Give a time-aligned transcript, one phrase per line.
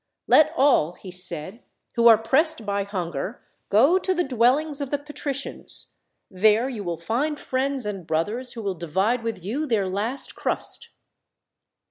[0.25, 1.61] "Let all," he said,
[1.93, 5.93] "who are pressed by hunger, go to the dwellings of the patricians.
[6.31, 10.89] There you will find friends and brothers, who will divide with you their last crust."